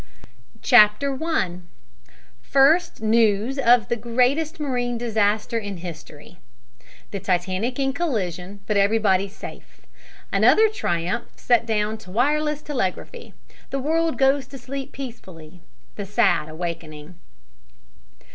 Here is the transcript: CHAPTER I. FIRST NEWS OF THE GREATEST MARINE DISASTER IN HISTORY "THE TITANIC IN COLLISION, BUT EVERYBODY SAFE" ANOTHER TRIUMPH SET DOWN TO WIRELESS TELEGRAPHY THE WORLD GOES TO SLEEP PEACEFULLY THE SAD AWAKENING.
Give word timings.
CHAPTER 0.63 1.15
I. 1.23 1.57
FIRST 2.41 3.03
NEWS 3.03 3.59
OF 3.59 3.87
THE 3.87 3.95
GREATEST 3.95 4.59
MARINE 4.59 4.97
DISASTER 4.97 5.59
IN 5.59 5.77
HISTORY 5.77 6.39
"THE 7.11 7.19
TITANIC 7.19 7.77
IN 7.77 7.93
COLLISION, 7.93 8.61
BUT 8.65 8.77
EVERYBODY 8.77 9.27
SAFE" 9.29 9.85
ANOTHER 10.31 10.69
TRIUMPH 10.69 11.33
SET 11.39 11.67
DOWN 11.67 11.99
TO 11.99 12.09
WIRELESS 12.09 12.63
TELEGRAPHY 12.63 13.35
THE 13.69 13.79
WORLD 13.79 14.17
GOES 14.17 14.47
TO 14.47 14.57
SLEEP 14.57 14.91
PEACEFULLY 14.91 15.61
THE 15.97 16.05
SAD 16.07 16.49
AWAKENING. 16.49 17.13